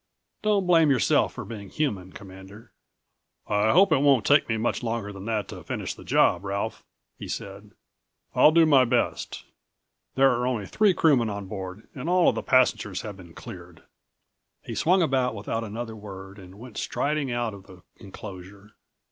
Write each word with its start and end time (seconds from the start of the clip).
"Don't 0.41 0.65
blame 0.65 0.89
yourself 0.89 1.31
for 1.33 1.45
being 1.45 1.69
human, 1.69 2.11
Commander." 2.11 2.71
"I 3.45 3.69
hope 3.71 3.91
it 3.91 3.99
won't 3.99 4.25
take 4.25 4.49
me 4.49 4.57
much 4.57 4.81
longer 4.81 5.13
than 5.13 5.25
that 5.25 5.47
to 5.49 5.63
finish 5.63 5.93
the 5.93 6.03
job, 6.03 6.43
Ralph," 6.43 6.83
he 7.19 7.27
said. 7.27 7.73
"I'll 8.33 8.49
do 8.51 8.65
my 8.65 8.83
best. 8.83 9.43
There 10.15 10.31
are 10.31 10.47
only 10.47 10.65
three 10.65 10.95
crewmen 10.95 11.29
on 11.29 11.45
board 11.45 11.87
and 11.93 12.09
all 12.09 12.29
of 12.29 12.33
the 12.33 12.41
passengers 12.41 13.01
have 13.03 13.15
been 13.15 13.35
cleared." 13.35 13.83
He 14.63 14.73
swung 14.73 15.03
about 15.03 15.35
without 15.35 15.63
another 15.63 15.95
word 15.95 16.39
and 16.39 16.55
went 16.57 16.77
striding 16.79 17.31
out 17.31 17.53
of 17.53 17.67
the 17.67 17.83
enclosure. 17.97 18.71